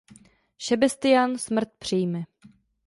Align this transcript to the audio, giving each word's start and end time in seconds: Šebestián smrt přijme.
Šebestián 0.57 1.37
smrt 1.37 1.69
přijme. 1.79 2.23